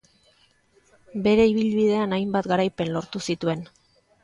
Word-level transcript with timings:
Bere 1.27 1.45
ibilbidean 1.51 2.17
hainbat 2.19 2.51
garaipen 2.55 2.93
lortu 2.99 3.25
zituen. 3.31 3.65